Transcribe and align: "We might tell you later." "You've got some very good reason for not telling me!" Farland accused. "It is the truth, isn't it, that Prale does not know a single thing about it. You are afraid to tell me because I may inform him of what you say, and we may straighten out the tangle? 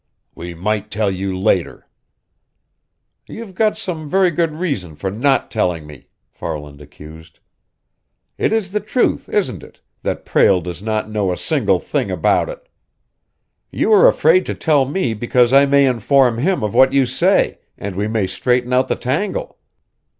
"We 0.33 0.55
might 0.55 0.89
tell 0.89 1.11
you 1.11 1.37
later." 1.37 1.85
"You've 3.27 3.53
got 3.53 3.77
some 3.77 4.09
very 4.09 4.31
good 4.31 4.51
reason 4.53 4.95
for 4.95 5.11
not 5.11 5.51
telling 5.51 5.85
me!" 5.85 6.07
Farland 6.27 6.81
accused. 6.81 7.37
"It 8.35 8.51
is 8.51 8.71
the 8.71 8.79
truth, 8.79 9.29
isn't 9.29 9.61
it, 9.61 9.79
that 10.01 10.25
Prale 10.25 10.59
does 10.59 10.81
not 10.81 11.11
know 11.11 11.31
a 11.31 11.37
single 11.37 11.77
thing 11.77 12.09
about 12.09 12.49
it. 12.49 12.67
You 13.71 13.93
are 13.93 14.07
afraid 14.07 14.43
to 14.47 14.55
tell 14.55 14.85
me 14.85 15.13
because 15.13 15.53
I 15.53 15.67
may 15.67 15.85
inform 15.85 16.39
him 16.39 16.63
of 16.63 16.73
what 16.73 16.93
you 16.93 17.05
say, 17.05 17.59
and 17.77 17.95
we 17.95 18.07
may 18.07 18.25
straighten 18.25 18.73
out 18.73 18.87
the 18.87 18.95
tangle? 18.95 19.59